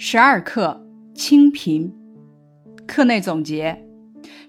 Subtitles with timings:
[0.00, 1.92] 十二课清贫。
[2.86, 3.84] 课内总结：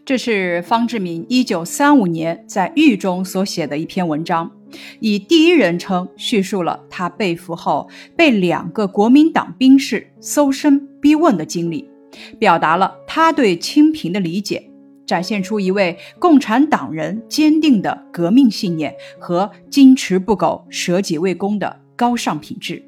[0.06, 4.52] 这是方志敏一九三五年在狱中所写的一篇文章，
[5.00, 11.90] 以第一人称叙述了他被俘后被两个国民党兵士搜身逼问的经历，
[12.38, 14.70] 表达了他对清贫的理解，
[15.08, 22.84] 展现出一位共产党人坚定的革命信念和矜持不苟、舍己为公的高尚品质。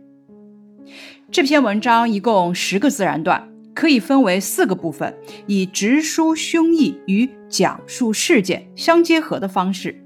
[1.31, 5.15] 这篇文章一共十个自然段，可以分为四个部分，
[5.47, 10.03] 以直抒胸臆与讲述事件相结合的方式，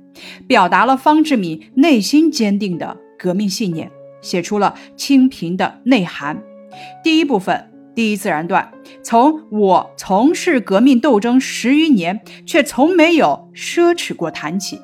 [0.47, 3.91] 表达了方志敏内心坚定的革命信念，
[4.21, 6.39] 写出了清贫的内涵。
[7.03, 14.79] 第一部分，第一自然段，从我从事革命斗争十余年，却从没有奢侈过谈起，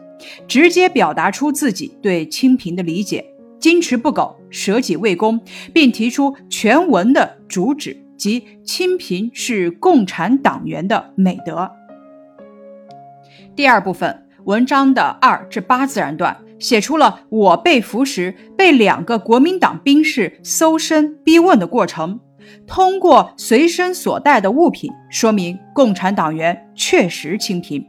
[0.47, 3.27] 直接表达出自己对清贫的理解。
[3.61, 5.39] 矜持不苟，舍己为公，
[5.71, 11.71] 并提出全文的主旨即清贫是共产党员的美德。
[13.55, 22.19] 第二部分文章的二至八自然段写出了我被俘时被两个国民党兵士搜身逼问的过程，
[22.65, 27.85] 通过随身所带的物品说明共产党员确实清贫。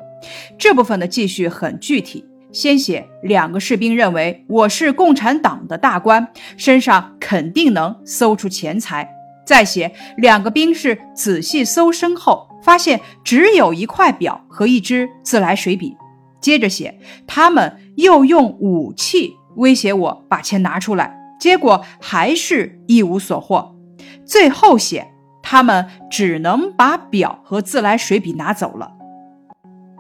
[0.59, 2.25] 这部分的记叙很具体。
[2.53, 9.09] 先写两个士兵认为我是共产党的大官，身上肯定能搜出钱财。
[9.45, 15.97] 再写两个兵士仔细搜身后，发现只有一块表和一支自来水笔。
[16.41, 23.75] 接着写他们又用武器威胁我把钱拿出来，结果还是一无所获。
[24.25, 25.09] 最后写
[25.43, 28.93] 他们只能把表和自来水笔拿走了。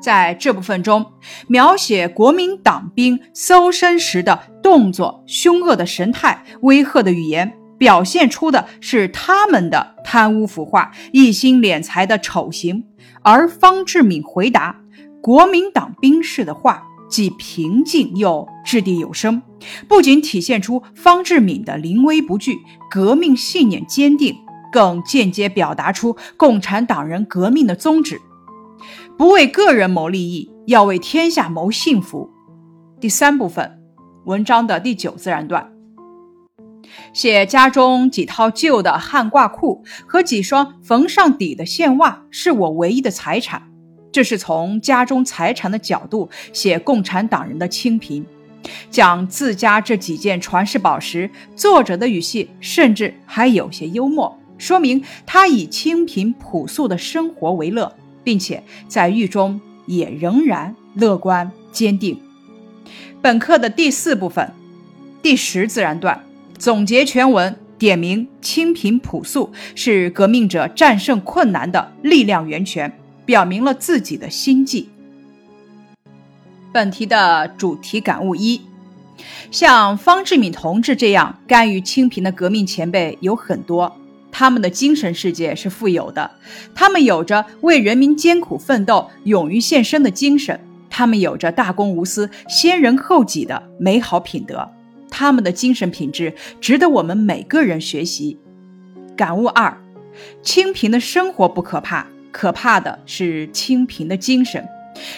[0.02, 1.06] 在这部分中，
[1.46, 12.84] 描写国民党兵搜身时的动作、凶恶的神态、威吓的语言，表现出的是他们的贪污腐化、一心敛财的丑行。
[13.22, 14.80] 而方志敏回答
[15.22, 19.40] 国民党兵士的话，既平静又掷地有声，
[19.86, 22.58] 不仅体现出方志敏的临危不惧、
[22.90, 24.34] 革命信念坚定，
[24.72, 28.20] 更间接表达出共产党人革命的宗旨。
[29.22, 32.28] 不为个人谋利益，要为天下谋幸福。
[32.98, 33.78] 第三部分，
[34.24, 35.72] 文章的第九自然段，
[37.12, 43.62] 写家中几套旧的汉褂裤和几双缝上底的线袜是我唯一的财产。
[44.10, 48.26] 这是从家中财产的角度写共产党人的清贫。
[48.90, 57.94] 讲自家这几件传世宝石，作者的语气甚至还有些幽默，说明他以清贫朴素的生活为乐。
[58.24, 62.20] 并且在狱中也仍然乐观坚定。
[63.20, 64.52] 本课的第四部分，
[65.22, 66.24] 第十自然段
[66.58, 72.92] 总结全文，点明清贫朴素是革命者战胜困难的力量源泉，
[73.24, 74.88] 表明了自己的心迹。
[76.72, 78.62] 本题的主题感悟一：
[79.50, 83.96] 像方志敏同志这样甘于清贫的革命前辈有很多。
[84.42, 86.28] 他们的精神世界是富有的，
[86.74, 90.58] 他们有着为人民艰苦奋斗、勇于献身的精神，
[90.90, 94.68] 他们有着大公无私、先人后己的美好品德，
[95.08, 98.36] 他们的精神品质值得我们每个人学习。
[99.16, 99.80] 感悟二：
[100.42, 104.66] 清贫的生活不可怕，可怕的是清贫的精神。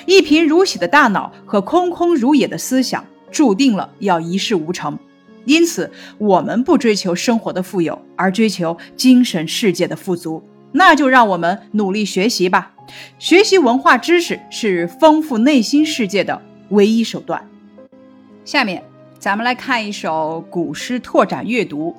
[0.05, 4.99] 一贫如洗的大脑和空空如也的思想，注定了要一事无成。
[5.45, 10.43] 因此，我们不追求生活的富有，而追求精神世界的富足。
[10.73, 12.73] 那就让我们努力学习吧。
[13.19, 17.49] 学习文化知识是丰富内心世界的唯一手段。
[18.45, 18.83] 下面，
[19.19, 21.97] 咱们来看一首古诗拓展阅读。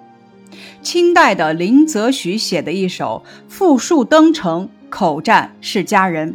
[0.81, 6.33] 清代的林则徐写的一首《富庶登城口战世家人》。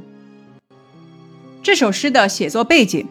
[1.63, 3.07] 这首诗的写作背景。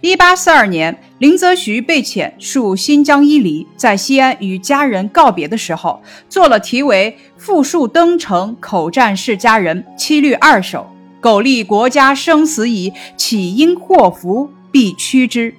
[0.00, 10.90] 一八四二年，林则徐被遣戍新疆伊犁，在西安与家人告别的时候，做了题为《复述登城口战世家人》七律二首
[11.20, 15.54] ：“苟利国家生死以，岂因祸福必趋之。”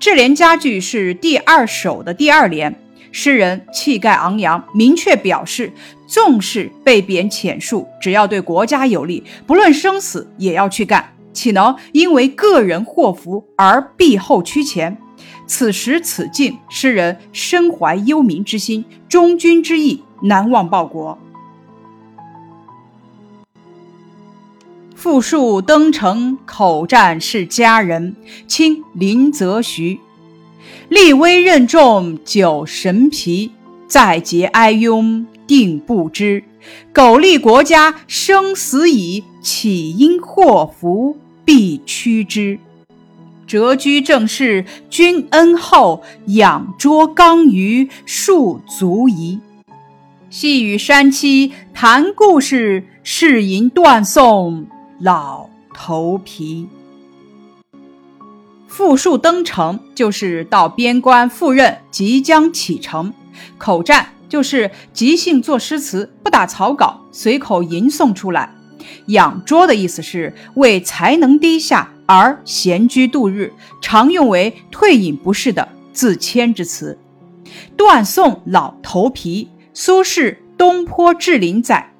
[0.00, 2.74] 这联佳句是第二首的第二联，
[3.10, 5.72] 诗人气概昂扬，明确表示，
[6.06, 11.13] 纵使被贬遣戍，只要对国家有利，不论生死也要去干。
[11.34, 14.96] 岂能因为个人祸福而避后趋前？
[15.46, 21.18] 此时此境，诗人身怀忧民之心，忠君之意，难忘报国。
[24.94, 28.16] 复述登城口战是佳人，
[28.46, 30.00] 清林则徐。
[30.88, 33.50] 立威任重酒神疲，
[33.86, 36.42] 在劫哀庸定不知。
[36.92, 42.58] 苟利国家生死以，岂因祸福必趋之。
[43.46, 49.38] 谪居正室，君恩厚；养拙刚于，庶足矣。
[50.30, 54.66] 细雨山栖谈故事，是吟断送
[54.98, 56.66] 老头皮。
[58.66, 63.12] 复述登城，就是到边关赴任，即将启程。
[63.58, 68.52] 口占就是即兴作诗词，不打草稿，随口吟诵出来。
[69.06, 76.98] 养拙的意思是为才能低下而闲居度日，常用为退隐不仕的自谦之词。
[77.76, 81.92] 断送老头皮，苏轼《东坡志林》载：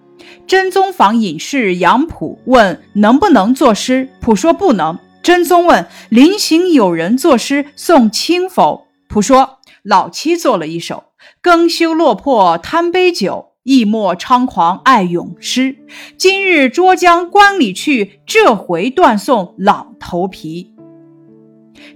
[0.44, 4.98] 真宗访隐士杨溥，问能不能作诗，溥说不能。
[5.22, 8.88] 真宗问临行有人作诗送亲否？
[9.08, 11.04] 溥说老妻作了一首：
[11.40, 13.52] 更休落魄贪杯酒。
[13.64, 15.78] 意莫猖狂爱咏诗，
[16.18, 20.74] 今日捉将关里去，这回断送老头皮。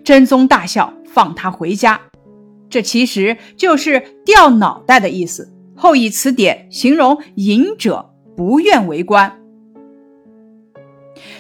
[0.03, 2.01] 真宗大笑，放他回家。
[2.71, 5.53] 这其实就是掉脑袋的意思。
[5.77, 9.39] 后以此典形容隐者不愿为官。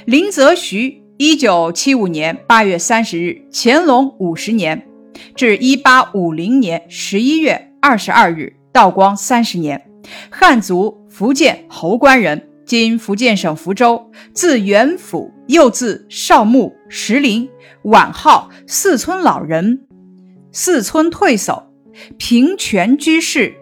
[0.04, 4.86] 林则徐，一九七五年八月三十日，乾隆五十年
[5.34, 9.82] 至一八五零年十一月二十二日，道光三十年。
[10.30, 17.48] 汉族，福建侯官人，今福建省福州，字元甫，又字少牧，石林，
[17.82, 19.80] 晚号四村老人，
[20.50, 21.72] 四村退守，
[22.16, 23.54] 平泉居士，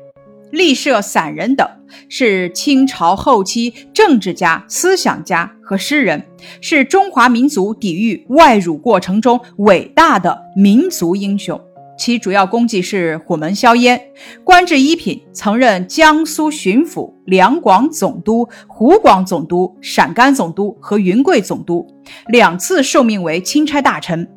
[0.51, 1.69] 立社散人等，
[2.09, 6.25] 是清朝后期政治家、思想家和诗人，
[6.61, 11.61] 是中华民族抵御外辱过程中伟大的民族英雄。
[11.99, 14.01] 其主要功绩是虎门销烟，
[14.45, 21.87] 官至一品，曾任江苏巡抚、两广总督、湖广总督、陕甘总督和云贵总督，
[22.29, 24.29] 两次受命为钦差大臣。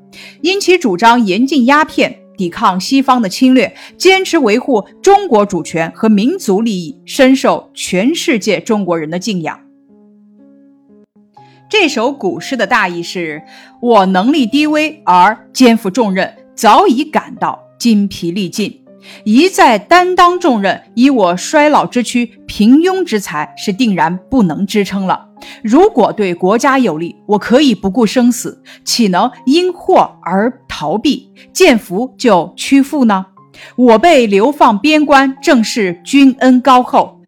[0.42, 9.60] 因其主张严禁鸦片，抵抗西方的侵略，坚持维护中国主权和民族利益，深受全世界中国人的敬仰。
[11.70, 13.44] 这首古诗的大意是：
[13.82, 16.34] 我能力低微而肩负重任。
[16.60, 18.82] 早已感到筋疲力尽，
[19.24, 25.30] 一再担当重任，以我衰老之躯、平庸之才，是定然不能支撑了。
[25.64, 33.28] 如果对国家有利，我可以不顾生死，岂能因祸而逃避，见福就屈服呢？
[33.78, 37.22] 我被流放边关，正是君恩高厚，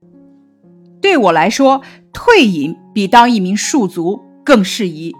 [1.01, 1.81] 对我来说，
[2.11, 5.15] 退隐比当一名庶族更适宜。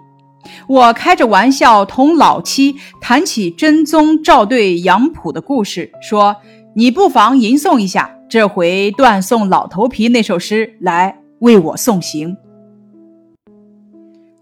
[0.68, 6.38] 我开着玩笑同老妻谈起真宗赵对杨浦的故事，说
[6.76, 12.38] ：“你不妨吟诵一下这回断送老头皮那首诗来为我送行。”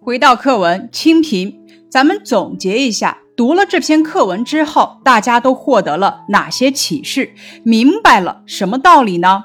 [0.01, 1.51] 回到课文《清贫》，
[1.90, 7.34] 咱们总结一下：读了这篇课文之后，大家都获得了哪些启示？
[7.63, 9.44] 明白了什么道理呢？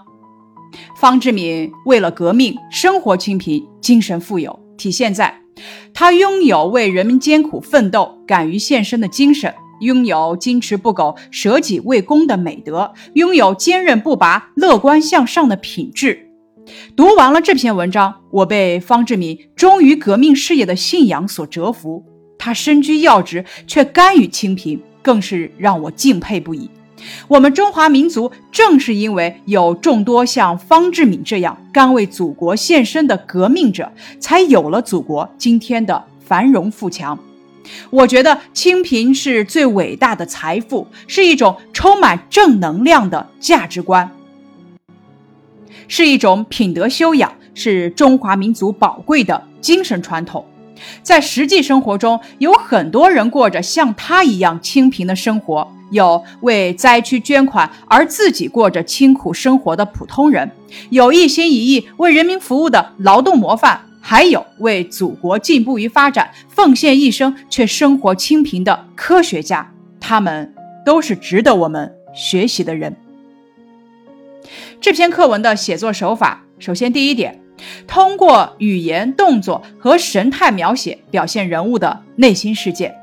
[0.97, 5.44] 方志敏为了革命，生活清贫，精神富有，体现在。
[5.93, 16.31] 他拥有为人民艰苦奋斗、敢于献身的精神，拥有矜持不苟、舍己为公的美德，拥有坚韧不拔、乐观向上的品质。
[16.97, 22.05] 读完了这篇文章，我被方志敏忠于革命事业的信仰所折服。
[22.39, 26.69] 他身居要职却甘于清贫，更是让我敬佩不已。
[27.29, 37.19] 我们中华民族正是因为有众多像方志敏这样甘为祖国献身的革命者，才有了祖国今天的繁荣富强。
[37.89, 44.11] 我觉得清贫是最伟大的财富，是一种充满正能量的价值观，
[45.89, 50.45] 是一种品德修养，是中华民族宝贵的精神传统。
[51.03, 55.71] 在实际生活中，有很多人过着像他一样清贫的生活。
[55.91, 60.51] 有为灾区捐款而自己过着清苦生活的普通人，
[60.91, 69.71] 有一心一意为人民服务的劳动模范，还有为祖国进步与发展奉献一生却生活清贫的科学家。
[70.01, 70.53] 他们
[70.85, 72.97] 都是值得我们学习的人。
[74.81, 77.41] 这篇课文的写作手法，首先第一点，
[77.87, 82.95] 通过语言、动作和神态描写，表现人物的内心世界。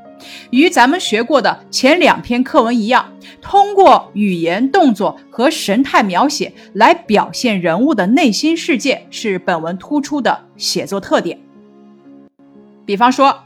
[0.50, 11.40] 与咱们学过的前两篇课文一样，通过语言、动作和神态描写来表现人物的内心世界，是本文突出的写作特点。
[12.86, 13.42] 比方说，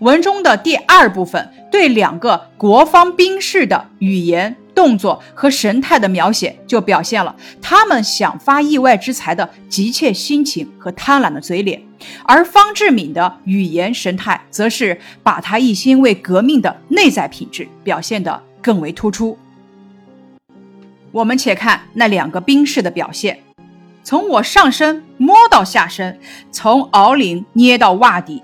[0.00, 11.78] 文中的第二部分对两个国方兵士的语言、动作和神态的描写，就表现了他们想发意外之财的急切心情和贪婪的嘴脸；
[12.24, 19.38] 而方志敏的语言神态，则是把他一心为革命的内在品质表现得更为突出。
[21.12, 23.38] 我们且看那两个兵士的表现：
[24.02, 26.18] 从我上身摸到下身，
[26.50, 28.42] 从袄领捏到袜底，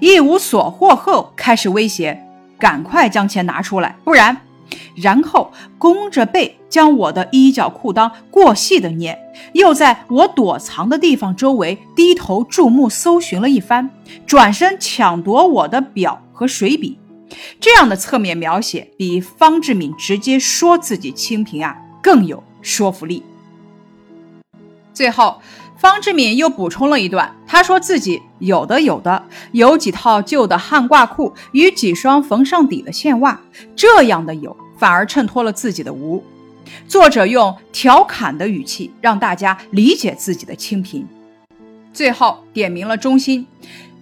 [0.00, 2.18] 一无所获后，开始威胁
[2.58, 4.34] ：“赶快将钱拿出来，不然。”
[4.94, 9.18] 然后弓着背将我的衣角裤裆过细的捏，
[9.52, 13.90] 又在我躲藏的地方周围低头注目搜寻了一番，
[14.26, 16.98] 转身抢夺我的表和水笔。
[17.60, 21.76] 这样的侧面描写，比方志敏直接说自己清贫啊。
[22.02, 23.20] 更有说服力。
[24.94, 25.40] 最后，
[25.88, 33.40] 方志敏又补充了一段，他说自己有的有的有几套旧的汉褂裤与几双缝上底的线袜，
[33.76, 36.20] 这样的有反而衬托了自己的无。
[36.88, 41.06] 作者用调侃的语气让大家理解自己的清贫。
[41.92, 43.46] 最后点明了中心：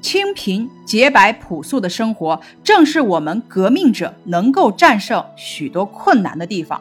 [0.00, 6.80] 清贫、洁白、朴素的生活，正是我们革命者能够战胜许多困难的地方。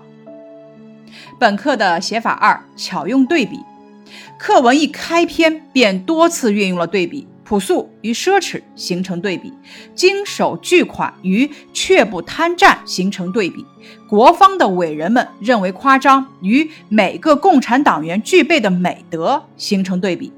[1.37, 3.59] 本课的写法二：巧用对比。
[4.37, 9.53] 课文一开篇便多次运用了对比，朴素与奢侈形成对比，
[9.95, 13.65] 经手巨款与却不贪占形成对比，
[14.09, 20.31] 国方的伟人们认为夸张与每个共产党员具备的美德形成对比。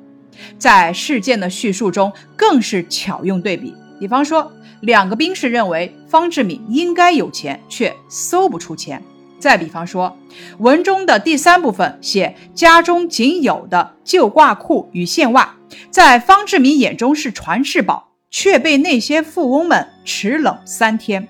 [0.58, 3.74] 在事件的叙述中，更是巧用对比。
[4.00, 9.02] 比方说，两个兵士认为方志敏应该有钱，却搜不出钱。
[9.40, 10.18] 再比方说，
[10.60, 15.56] 文中的第三部分写家中仅有的旧褂裤与线袜，
[15.92, 21.28] 在方志敏眼中是传世宝，却被那些富翁们持冷三天。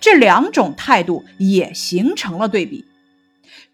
[0.00, 2.86] 这两种态度也形成了对比。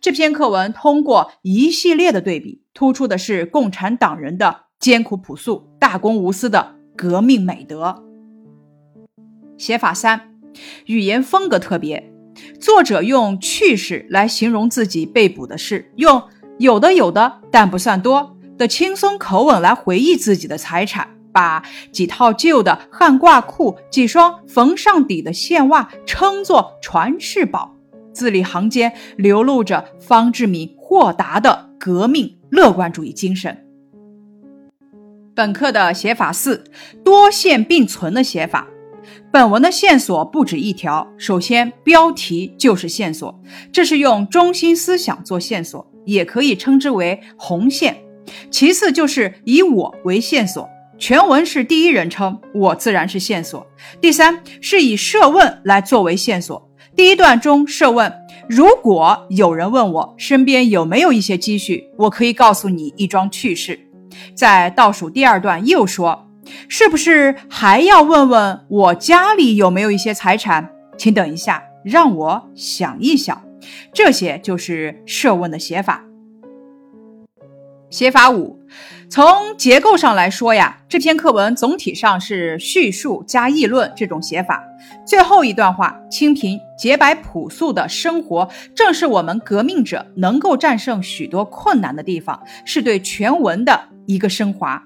[0.00, 8.02] 这篇课文通过一系列的对比，突出的是共产党人的艰苦朴素、大公无私的革命美德。
[9.56, 10.34] 写法三，
[10.86, 12.13] 语言风格特别。
[12.60, 16.22] 作者用趣事来形容自己被捕的事，用
[16.58, 27.74] 有的有的但不算多的轻松口吻来回忆自己的财产，把几套旧的汉褂裤、几双缝上底的线袜称作传世宝，
[28.12, 33.66] 字里行间流露着方志敏豁达的革命乐观主义精神。
[35.34, 36.62] 本课的写法四，
[37.04, 38.68] 多线并存的写法。
[39.32, 41.06] 本文的线索不止一条。
[41.16, 43.34] 首先，标题就是线索，
[43.72, 47.96] 这是用中心思想做线索，也可以称之为红线。
[48.50, 50.68] 其次，就是以我为线索，
[50.98, 53.66] 全文是第一人称，我自然是线索。
[54.00, 56.70] 第三，是以设问来作为线索。
[56.96, 58.12] 第一段中设问：
[58.48, 63.78] 如果有人问我身边有没有一些积蓄，我可以告诉你一桩趣事。
[64.34, 66.26] 在倒数第二段又说。
[66.68, 70.70] 是不是还要问问我家里有没有一些财产？
[70.96, 73.42] 请等一下，让我想一想。
[73.92, 76.04] 这些就是设问的写法。
[77.90, 78.58] 写法五，
[79.08, 79.24] 从
[79.56, 84.62] 结构上来说呀，这篇课文总体上是叙述加议论这种写法。
[85.06, 94.82] 最后一段话，清贫、洁白、朴素的生活，正是我们革命者能够战胜许多困难的地方，是对全文的一个升华。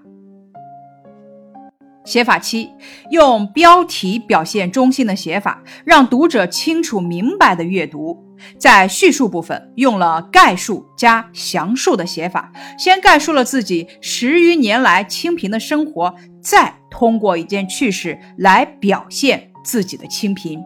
[2.08, 2.70] 写法七，
[3.10, 8.24] 用标题表现中心的写法，让读者清楚明白的阅读。
[8.56, 20.62] 在叙述部分，用了概述加详述的写法，先概述了自己十余年来清贫的生活，再通过一件趣事来表现自己的清贫。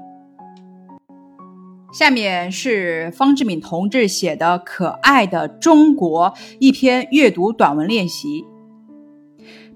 [1.92, 6.30] 下面是方志敏同志写的《可爱的中国》
[6.60, 8.44] 一篇阅读短文练习，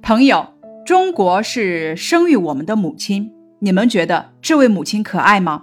[0.01, 0.56] 朋友。
[0.87, 5.63] 中国是生育我们的母亲，你们觉得这位母亲可爱吗？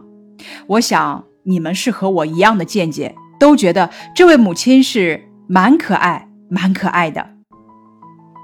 [0.68, 7.26] 我想你们是和我一样的见解，都觉得这位母亲是蛮可爱、蛮可爱的。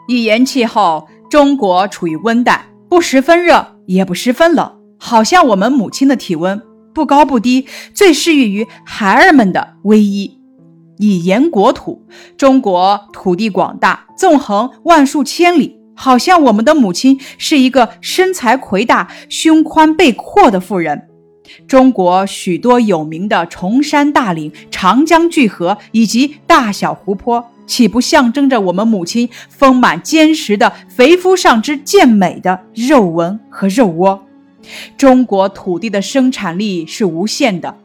[0.07, 6.61] 语言气候，中国处于温带，不十分热，也不十分冷，好像我们母亲的体温
[6.93, 10.39] 不高不低，最适宜于孩儿们的偎依。
[10.97, 12.07] 以言国土，
[12.37, 15.77] 中国土地广大，纵横万数千里。
[16.01, 21.09] 好像我们的母亲是一个身材魁大、胸宽背阔的妇人。
[21.67, 34.25] 中国许多有名的崇山大岭、长江巨河以及大小湖泊，岂不象征着我们母亲丰满坚实的肥肤上之健美的肉纹和肉窝？
[34.97, 37.75] 中国土地的生产力是无限的，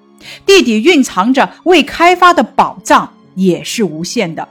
[0.47, 4.47] 地底蕴藏着未开发的宝藏也是无限的，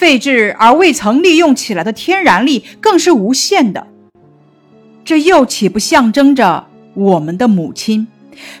[0.00, 3.86] 废置而未曾利用起来的天然力更是无限的。
[5.04, 8.08] 这又岂不象征着我们的母亲，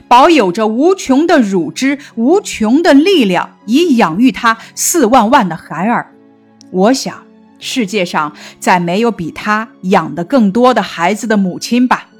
[0.06, 6.12] 保有着无穷的乳汁、无穷的力量，以养育她四万万的孩儿？
[6.70, 7.24] 我想，
[7.58, 12.10] 世界上再没有比她养的更多的孩子的母亲吧。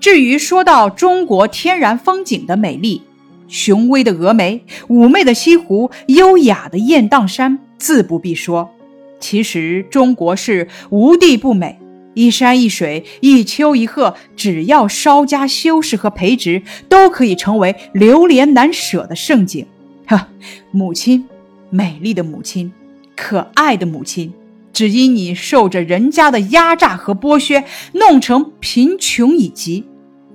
[0.00, 3.02] 至于说到中国天然风景的美丽，
[3.48, 8.70] 雄威的峨眉、妩媚的西湖、优雅的雁荡山，自不必说。
[9.18, 11.78] 其实中国是无地不美，
[12.14, 19.66] 一山一水、一丘一壑，只要稍加修饰和培植，都可以成为流连难舍的盛景。
[20.06, 20.28] 呵，
[20.70, 21.24] 母亲，
[21.70, 22.72] 美丽的母亲，
[23.16, 24.32] 可爱的母亲。
[24.72, 27.64] 只因你受着人家的压榨和剥削，
[27.94, 29.84] 弄成贫穷以及，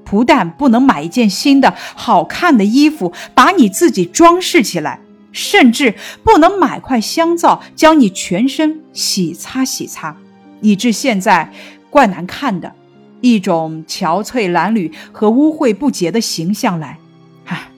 [0.03, 4.99] 不但不能买一件新的好看的衣服把你自己装饰起来，
[5.31, 10.15] 甚至不能买块香皂将你全身洗擦洗擦，
[10.61, 11.51] 以致现在
[11.89, 12.73] 怪难看的
[13.21, 16.99] 一种憔悴褴褛和污秽不洁的形象来。
[17.45, 17.69] 唉，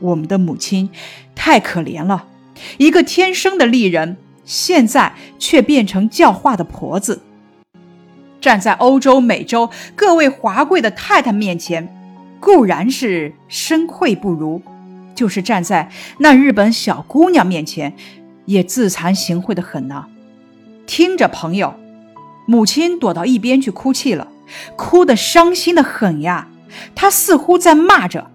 [0.00, 0.90] 我们的母亲
[1.34, 2.26] 太可怜了，
[2.78, 4.16] 一个天生的丽人。
[4.46, 7.22] 现在却变成教化的婆子，
[8.44, 11.88] 站在欧洲、美洲各位华贵的太太面前，
[12.38, 14.60] 固然是深愧不如；
[15.14, 17.94] 就是站在那日本小姑娘面前，
[18.44, 20.04] 也自惭形秽的很呢。
[20.86, 21.72] 听着，朋友，
[22.44, 24.28] 母亲躲到一边去哭泣了，
[24.76, 26.48] 哭得伤心的很呀。
[26.94, 28.30] 她似乎在骂着：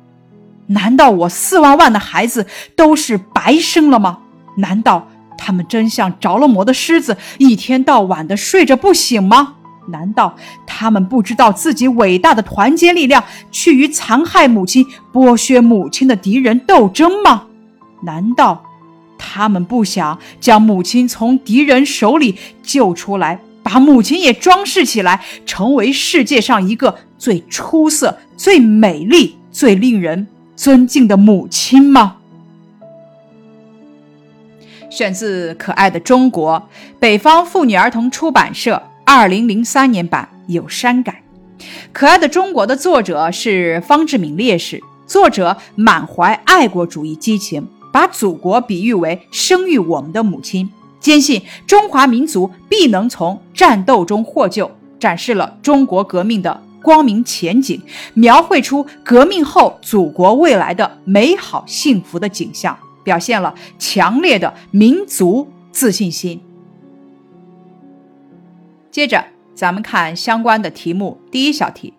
[0.66, 4.22] 难道我四万万的孩子都是白生了吗？
[4.58, 5.08] 难道？
[5.38, 9.58] 他们真像着了魔的狮子，一天到晚的睡着不醒吗？
[9.91, 17.43] 难道他们不知道自己伟大的团结力量去与残害母亲、剥削母亲的敌人斗争吗？
[18.03, 18.63] 难道
[19.17, 32.16] 他们不想将母亲从敌人手里救出来，把母亲也装饰起来，成为世界上一个最出色、最美丽、最令人尊敬的母亲吗？
[34.90, 36.57] 选自《可爱的中国》，
[37.00, 41.24] 北方妇女儿童出版社，二零零三年版，有删改。
[41.91, 50.69] 《可爱的中国》的作者是方志敏烈士，作者满怀爱国主义激情，把祖国比喻为生育我们的母亲，
[51.00, 54.69] 坚信中华民族必能从战斗中获救，
[55.00, 57.81] 展示了中国革命的光明前景，
[58.13, 62.77] 描绘出革命后祖国未来的美好幸福的景象。
[63.03, 66.39] 表现了强烈的民族自信心。
[68.92, 69.24] 接着，
[69.54, 71.22] 咱们看相关的题目。
[71.32, 71.94] 第一小题，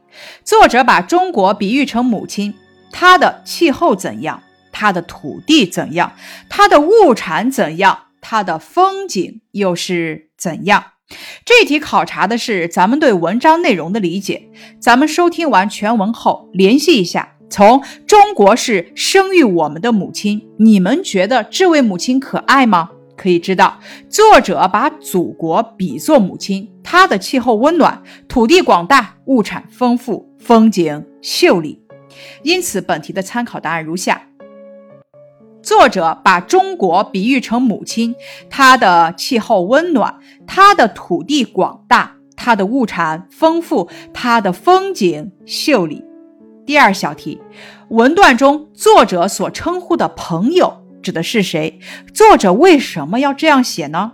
[0.44, 2.54] 作者把中国比喻成母亲，
[2.90, 4.42] 它的气候怎样？
[4.72, 6.12] 它的土地怎样？
[6.48, 8.06] 它的物产怎样？
[8.20, 10.84] 它的风景又是怎样？
[11.44, 14.48] 这题考察的是咱们对文章内容的理解。
[14.80, 17.36] 咱们收听完全文后，联系一下。
[17.48, 22.90] 从中国是生育我们的母亲，你们觉得这位母亲可爱吗？
[23.20, 23.78] 可以知道，
[24.08, 31.82] 作者把祖国比作母亲，它的气候温暖，土地广大，物产丰富，风景秀丽。
[32.42, 34.22] 因此，本题的参考答案如下：
[35.62, 38.14] 作者把中国比喻成母亲，
[38.48, 46.02] 它的气候温暖，它的土地广大，它的物产丰富，它的风景秀丽。
[46.64, 47.38] 第二小题，
[47.90, 51.78] 文段中作者所称呼的朋友指的是谁？
[52.12, 54.12] 作者为什么要这样写呢？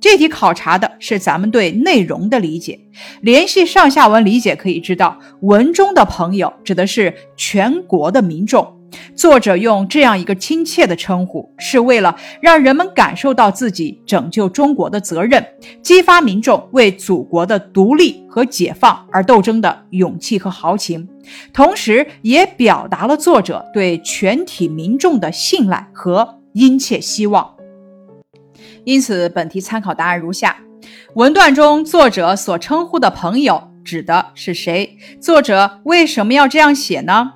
[0.00, 2.78] 这题考察的是咱们对内容的理解，
[3.20, 8.77] 联系上下文理解可以知道，文中的朋友指的是全国的民众。
[9.14, 15.44] 作者用这样一个亲切的称呼，是为了让人们感受到自己拯救中国的责任，
[15.82, 21.08] 激发民众为祖国的独立和解放而斗争的勇气和豪情，
[21.52, 27.54] 同时也表达了作者对全体民众的信赖和殷切希望。
[28.84, 30.56] 因此，本题参考答案如下：
[31.14, 34.96] 文段中作者所称呼的朋友指的是谁？
[35.20, 37.32] 作者为什么要这样写呢？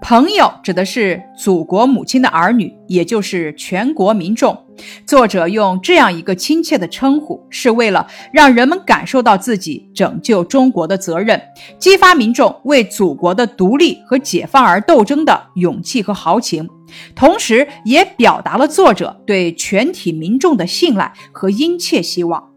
[0.00, 4.56] 朋友指的是祖国母亲的儿女，也就是全国民众。
[5.04, 11.40] 作者用这样一个亲切的称呼，是为了让人们感受到自己拯救中国的责任，
[11.78, 16.68] 激发民众为祖国的独立和解放而斗争的勇气和豪情，
[17.16, 22.50] 同时也表达了作者对全体民众的信赖和殷切希望。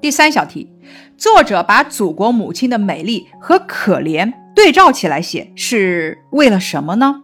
[0.00, 0.68] 第三小题，
[1.22, 4.32] 作者把祖国母亲的美丽和可怜。
[4.56, 7.22] 对照起来写是为了什么呢？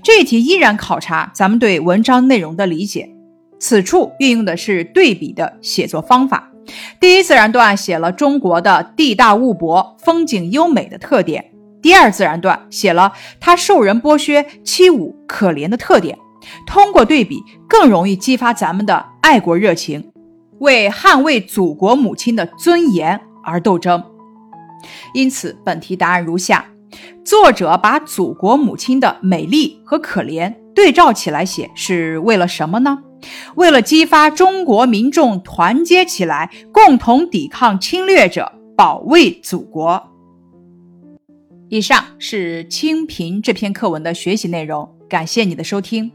[0.00, 3.10] 这一题依然考察咱们对文章内容的理解。
[3.58, 6.52] 此处运用的是对比的写作方法。
[7.00, 11.42] 第一自然段写了中国的地大物博、风景优美的特点；
[11.82, 16.16] 第二自然段写了他受人剥削、欺侮可怜的特点。
[16.64, 20.12] 通过对比，更容易激发咱们的爱国热情，
[20.60, 24.02] 为捍卫祖国母亲的尊严而斗争。
[25.14, 26.66] 因此，本题答案如下：
[27.24, 32.98] 作者把祖国母亲的美丽和可怜对照起来写，是为了什么呢？
[33.54, 40.08] 为了激发中国民众团结起来，共同抵抗侵略者，保卫祖国。
[41.68, 46.10] 以上是清贫这篇课文的学习内容，感谢你的收听。